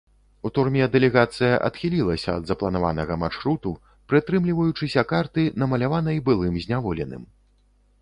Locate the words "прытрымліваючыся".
4.13-5.01